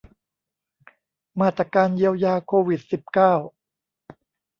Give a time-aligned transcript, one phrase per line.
[1.39, 3.33] มาตรการเยียวยาโควิด สิบเก้า